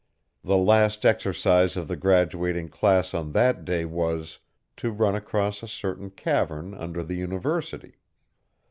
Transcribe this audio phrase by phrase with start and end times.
[0.43, 4.39] The last exercise of the graduating class on that day was,
[4.77, 7.99] to run across a certain cavern under the University.